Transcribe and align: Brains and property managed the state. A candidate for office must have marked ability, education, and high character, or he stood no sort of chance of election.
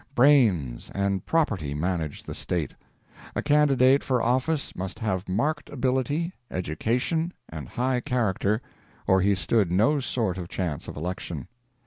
Brains 0.15 0.89
and 0.95 1.23
property 1.27 1.75
managed 1.75 2.25
the 2.25 2.33
state. 2.33 2.73
A 3.35 3.43
candidate 3.43 4.03
for 4.03 4.19
office 4.19 4.75
must 4.75 4.97
have 4.97 5.29
marked 5.29 5.69
ability, 5.69 6.33
education, 6.49 7.33
and 7.49 7.69
high 7.69 7.99
character, 8.01 8.63
or 9.05 9.21
he 9.21 9.35
stood 9.35 9.71
no 9.71 9.99
sort 9.99 10.39
of 10.39 10.49
chance 10.49 10.87
of 10.87 10.97
election. 10.97 11.47